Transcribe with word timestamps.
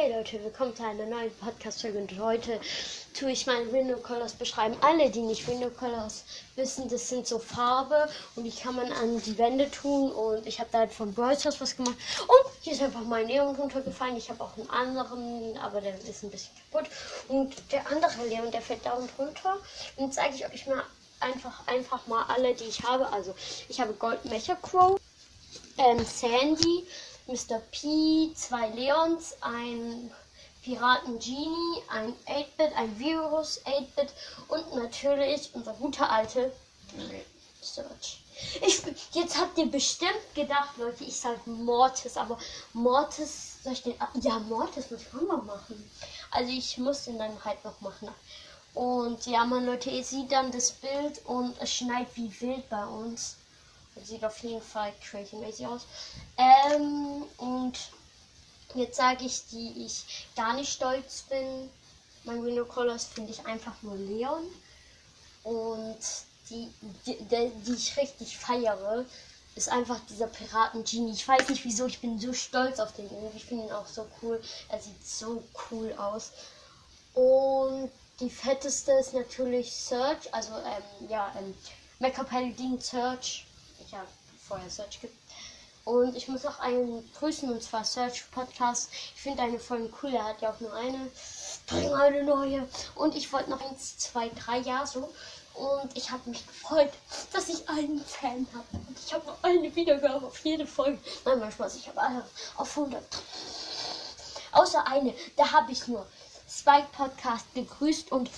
Hey 0.00 0.12
Leute, 0.12 0.40
willkommen 0.44 0.76
zu 0.76 0.84
einer 0.84 1.06
neuen 1.06 1.34
Podcast-Folge 1.38 1.98
und 1.98 2.20
heute 2.20 2.60
tue 3.18 3.32
ich 3.32 3.48
meine 3.48 3.72
Window 3.72 3.96
Colors 3.96 4.32
beschreiben. 4.32 4.76
Alle, 4.80 5.10
die 5.10 5.22
nicht 5.22 5.48
Window 5.48 5.70
Colors 5.70 6.22
wissen, 6.54 6.88
das 6.88 7.08
sind 7.08 7.26
so 7.26 7.40
Farbe 7.40 8.08
und 8.36 8.44
die 8.44 8.52
kann 8.52 8.76
man 8.76 8.92
an 8.92 9.20
die 9.22 9.36
Wände 9.38 9.68
tun 9.72 10.12
und 10.12 10.46
ich 10.46 10.60
habe 10.60 10.68
da 10.70 10.78
halt 10.78 10.92
von 10.92 11.12
Brawl 11.12 11.36
was 11.36 11.76
gemacht 11.76 11.96
und 12.20 12.52
hier 12.60 12.74
ist 12.74 12.82
einfach 12.82 13.02
mein 13.02 13.26
Leon 13.26 13.56
runtergefallen. 13.56 14.16
Ich 14.16 14.30
habe 14.30 14.40
auch 14.44 14.56
einen 14.56 14.70
anderen, 14.70 15.58
aber 15.58 15.80
der 15.80 15.98
ist 15.98 16.22
ein 16.22 16.30
bisschen 16.30 16.54
kaputt 16.70 16.88
und 17.26 17.56
der 17.72 17.84
andere 17.90 18.24
Leon, 18.28 18.52
der 18.52 18.62
fällt 18.62 18.86
dauernd 18.86 19.10
runter 19.18 19.56
und 19.96 20.14
zeige 20.14 20.36
ich 20.36 20.46
euch 20.46 20.64
mal 20.68 20.84
einfach, 21.18 21.66
einfach 21.66 22.06
mal 22.06 22.24
alle, 22.28 22.54
die 22.54 22.66
ich 22.66 22.84
habe. 22.84 23.12
Also 23.12 23.34
ich 23.68 23.80
habe 23.80 23.94
Gold 23.94 24.24
Mecha 24.26 24.54
Crow, 24.62 24.96
ähm, 25.76 26.04
Sandy, 26.04 26.86
Mr. 27.28 27.60
P, 27.70 28.32
zwei 28.34 28.68
Leons, 28.70 29.36
ein 29.42 30.10
Piraten 30.62 31.18
Genie, 31.18 31.82
ein 31.88 32.14
8-Bit, 32.26 32.74
ein 32.74 32.98
Virus 32.98 33.60
8-Bit 33.66 34.08
und 34.48 34.74
natürlich 34.74 35.50
unser 35.52 35.74
guter 35.74 36.10
alte 36.10 36.50
Search. 37.60 38.22
Ich, 38.62 38.82
jetzt 39.12 39.38
habt 39.38 39.58
ihr 39.58 39.66
bestimmt 39.66 40.34
gedacht, 40.34 40.78
Leute, 40.78 41.04
ich 41.04 41.20
sage 41.20 41.38
Mortis, 41.44 42.16
aber 42.16 42.38
Mortis, 42.72 43.62
soll 43.62 43.74
ich 43.74 43.82
den. 43.82 43.94
Ja, 44.22 44.38
Mortis 44.38 44.90
muss 44.90 45.02
ich 45.02 45.08
auch 45.08 45.36
noch 45.36 45.44
machen. 45.44 45.90
Also 46.30 46.50
ich 46.50 46.78
muss 46.78 47.04
den 47.04 47.18
dann 47.18 47.44
halt 47.44 47.62
noch 47.62 47.78
machen. 47.82 48.08
Und 48.72 49.26
ja, 49.26 49.44
man, 49.44 49.66
Leute, 49.66 49.90
ihr 49.90 50.04
seht 50.04 50.32
dann 50.32 50.50
das 50.50 50.72
Bild 50.72 51.20
und 51.26 51.60
es 51.60 51.72
schneit 51.74 52.06
wie 52.14 52.40
wild 52.40 52.68
bei 52.70 52.86
uns. 52.86 53.36
Sieht 54.04 54.24
auf 54.24 54.38
jeden 54.42 54.62
Fall 54.62 54.92
crazy-mäßig 55.02 55.66
aus. 55.66 55.86
Ähm, 56.36 57.24
und 57.38 57.78
jetzt 58.74 58.96
sage 58.96 59.24
ich, 59.24 59.46
die 59.50 59.84
ich 59.84 60.26
gar 60.36 60.54
nicht 60.54 60.72
stolz 60.72 61.22
bin. 61.28 61.70
Mein 62.24 62.44
Window 62.44 62.64
Colors 62.64 63.06
finde 63.06 63.32
ich 63.32 63.46
einfach 63.46 63.74
nur 63.82 63.96
Leon. 63.96 64.44
Und 65.44 65.98
die, 66.50 66.68
die, 67.06 67.16
die, 67.16 67.72
ich 67.72 67.96
richtig 67.96 68.38
feiere, 68.38 69.04
ist 69.54 69.68
einfach 69.68 69.98
dieser 70.08 70.28
Piraten-Genie. 70.28 71.12
Ich 71.12 71.26
weiß 71.26 71.48
nicht 71.48 71.64
wieso, 71.64 71.86
ich 71.86 72.00
bin 72.00 72.18
so 72.18 72.32
stolz 72.32 72.78
auf 72.78 72.92
den 72.92 73.08
Ich 73.34 73.44
finde 73.44 73.66
ihn 73.66 73.72
auch 73.72 73.86
so 73.86 74.06
cool. 74.22 74.40
Er 74.68 74.80
sieht 74.80 75.06
so 75.06 75.42
cool 75.70 75.92
aus. 75.94 76.30
Und 77.14 77.90
die 78.20 78.30
fetteste 78.30 78.92
ist 78.92 79.14
natürlich 79.14 79.72
Search, 79.72 80.32
also 80.32 80.52
ähm, 80.54 81.08
ja, 81.08 81.32
ähm, 81.38 81.54
Mecha 81.98 82.22
Paladin 82.22 82.80
Search 82.80 83.46
ich 83.88 83.92
ja 83.92 84.04
vorher 84.46 84.68
Search 84.68 85.00
gibt. 85.00 85.16
Und 85.84 86.14
ich 86.14 86.28
muss 86.28 86.44
auch 86.44 86.58
einen 86.60 87.10
grüßen, 87.14 87.50
und 87.50 87.62
zwar 87.62 87.84
Search 87.84 88.30
Podcast. 88.30 88.90
Ich 89.14 89.22
finde 89.22 89.42
eine 89.42 89.58
Folge 89.58 89.90
cool, 90.02 90.12
er 90.12 90.24
hat 90.24 90.42
ja 90.42 90.50
auch 90.50 90.60
nur 90.60 90.74
eine. 90.74 91.10
Bring 91.66 91.92
eine 91.94 92.22
neue. 92.22 92.68
Und 92.94 93.14
ich 93.14 93.32
wollte 93.32 93.48
noch 93.48 93.60
eins, 93.62 93.96
zwei, 93.96 94.28
drei 94.28 94.58
Jahre 94.58 94.86
so. 94.86 95.14
Und 95.54 95.96
ich 95.96 96.10
habe 96.10 96.28
mich 96.28 96.46
gefreut, 96.46 96.92
dass 97.32 97.48
ich 97.48 97.66
einen 97.68 98.04
Fan 98.04 98.46
habe. 98.52 98.66
Und 98.86 98.98
ich 98.98 99.12
habe 99.14 99.26
noch 99.26 99.42
eine 99.42 99.74
Wiedergabe 99.74 100.26
auf 100.26 100.38
jede 100.44 100.66
Folge. 100.66 100.98
Nein, 101.24 101.50
Spaß, 101.50 101.76
ich 101.76 101.88
habe 101.88 102.02
alle 102.02 102.24
auf 102.56 102.76
100. 102.76 103.02
Außer 104.52 104.86
eine, 104.86 105.14
da 105.36 105.50
habe 105.50 105.72
ich 105.72 105.88
nur 105.88 106.06
Spike 106.48 106.88
Podcast 106.92 107.46
gegrüßt 107.54 108.12
und 108.12 108.30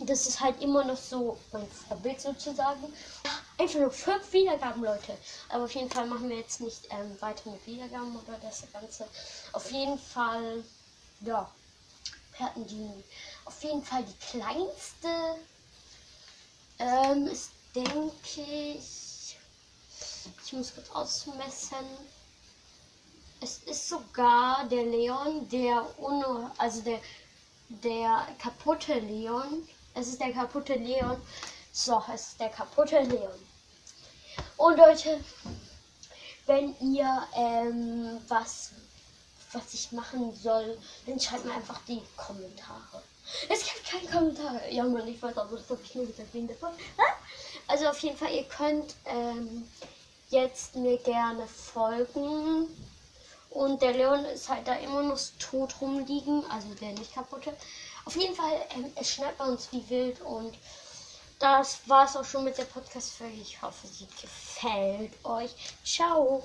das 0.00 0.26
ist 0.26 0.40
halt 0.40 0.60
immer 0.60 0.84
noch 0.84 0.96
so 0.96 1.38
mein 1.52 1.66
Vorbild 1.68 2.20
sozusagen. 2.20 2.92
Einfach 3.58 3.80
nur 3.80 3.90
fünf 3.90 4.32
Wiedergaben, 4.32 4.84
Leute. 4.84 5.16
Aber 5.48 5.64
auf 5.64 5.74
jeden 5.74 5.90
Fall 5.90 6.06
machen 6.06 6.28
wir 6.28 6.36
jetzt 6.36 6.60
nicht 6.60 6.88
ähm, 6.90 7.16
weiter 7.20 7.50
mit 7.50 7.66
Wiedergaben 7.66 8.14
oder 8.16 8.38
das 8.42 8.64
Ganze. 8.70 9.08
Auf 9.52 9.70
jeden 9.72 9.98
Fall, 9.98 10.62
ja, 11.22 11.50
wir 12.36 12.46
hatten 12.46 12.66
die, 12.66 12.90
auf 13.46 13.62
jeden 13.62 13.82
Fall 13.82 14.04
die 14.04 14.38
kleinste, 14.38 15.38
ähm, 16.78 17.26
ist, 17.28 17.50
denke 17.74 18.12
ich, 18.76 19.38
ich 20.44 20.52
muss 20.52 20.74
kurz 20.74 20.90
ausmessen. 20.90 21.86
Es 23.40 23.58
ist 23.64 23.88
sogar 23.88 24.66
der 24.68 24.84
Leon, 24.84 25.48
der 25.48 25.86
ohne, 25.98 26.50
also 26.58 26.82
der, 26.82 27.00
der 27.68 28.26
kaputte 28.38 28.98
Leon, 28.98 29.66
es 29.94 30.08
ist 30.08 30.20
der 30.20 30.32
kaputte 30.32 30.74
Leon. 30.74 31.20
So, 31.78 32.02
es 32.14 32.28
ist 32.28 32.40
der 32.40 32.48
kaputte 32.48 33.00
Leon. 33.00 33.38
Und 34.56 34.78
Leute, 34.78 35.22
wenn 36.46 36.74
ihr 36.80 37.28
ähm, 37.34 38.18
was, 38.28 38.70
was 39.52 39.74
ich 39.74 39.92
machen 39.92 40.34
soll, 40.34 40.78
dann 41.04 41.20
schreibt 41.20 41.44
mir 41.44 41.52
einfach 41.52 41.78
die 41.86 42.00
Kommentare. 42.16 43.02
Es 43.50 43.60
gibt 43.60 43.84
keine 43.84 44.08
Kommentare. 44.08 44.70
Ja, 44.70 44.84
man, 44.84 45.06
ich 45.06 45.20
weiß 45.20 45.36
aber, 45.36 45.54
das 45.54 45.68
habe 45.68 45.80
ich 45.84 45.94
nur 45.94 46.06
gesagt 46.06 46.32
wegen 46.32 46.48
Folge. 46.56 46.78
Also 47.68 47.88
auf 47.88 47.98
jeden 47.98 48.16
Fall, 48.16 48.32
ihr 48.32 48.44
könnt 48.44 48.94
ähm, 49.04 49.68
jetzt 50.30 50.76
mir 50.76 50.96
gerne 50.96 51.46
folgen. 51.46 52.68
Und 53.50 53.82
der 53.82 53.92
Leon 53.92 54.24
ist 54.24 54.48
halt 54.48 54.66
da 54.66 54.76
immer 54.76 55.02
noch 55.02 55.20
tot 55.38 55.74
rumliegen, 55.82 56.42
also 56.50 56.68
der 56.80 56.92
nicht 56.92 57.12
kaputte. 57.12 57.54
Auf 58.06 58.16
jeden 58.16 58.34
Fall, 58.34 58.64
ähm, 58.74 58.90
es 58.94 59.12
schneit 59.12 59.36
bei 59.36 59.44
uns 59.44 59.68
wie 59.72 59.86
wild 59.90 60.22
und 60.22 60.56
das 61.38 61.88
war 61.88 62.04
es 62.04 62.16
auch 62.16 62.24
schon 62.24 62.44
mit 62.44 62.56
der 62.58 62.64
Podcast-Folge. 62.64 63.40
Ich 63.40 63.60
hoffe, 63.60 63.86
sie 63.86 64.06
gefällt 64.20 65.12
euch. 65.24 65.54
Ciao! 65.84 66.42